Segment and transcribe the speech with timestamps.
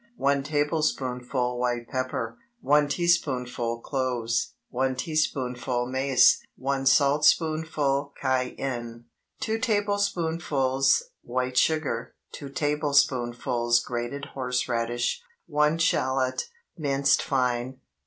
[0.17, 2.35] 1 tablespoonful white pepper.
[2.61, 4.55] 1 teaspoonful cloves.
[4.71, 6.41] 1 teaspoonful mace.
[6.55, 9.05] 1 saltspoonful cayenne.
[9.41, 12.15] 2 tablespoonfuls white sugar.
[12.31, 15.21] 2 tablespoonfuls grated horse radish.
[15.45, 17.79] 1 shallot, minced fine.